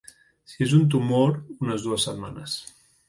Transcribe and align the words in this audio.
Si 0.53 0.61
és 0.67 0.71
un 0.77 0.87
tumor, 0.95 1.35
unes 1.67 1.85
dues 1.89 2.07
setmanes. 2.11 2.57